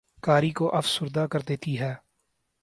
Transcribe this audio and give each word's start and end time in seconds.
قاری 0.23 0.51
کو 0.51 0.65
افسردہ 0.75 1.25
کر 1.31 1.41
دیتی 1.41 1.79
ہے 1.79 1.93